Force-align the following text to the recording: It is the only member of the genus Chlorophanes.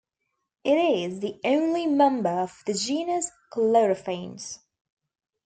It 0.63 0.77
is 0.79 1.19
the 1.19 1.39
only 1.45 1.85
member 1.85 2.31
of 2.31 2.63
the 2.65 2.73
genus 2.73 3.29
Chlorophanes. 3.53 4.57